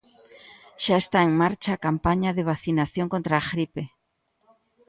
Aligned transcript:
Xa 0.83 0.95
está 1.03 1.19
en 1.27 1.31
marcha 1.41 1.71
a 1.73 1.81
campaña 1.87 2.29
de 2.37 2.47
vacinación 2.51 3.07
contra 3.13 3.33
a 3.37 3.45
gripe. 3.51 3.83